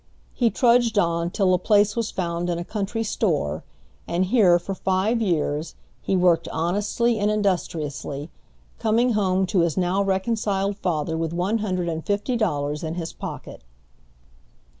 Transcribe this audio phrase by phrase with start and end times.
[0.33, 3.63] He trudged on till a place was found in a country store,
[4.07, 8.31] and here, for five years, he worked honestly and industriously,
[8.79, 13.13] coming home to his now reconciled father with one hundred and fifty dollars in his
[13.13, 13.61] pocket.